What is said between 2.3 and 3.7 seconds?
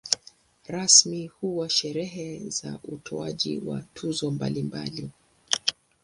za utoaji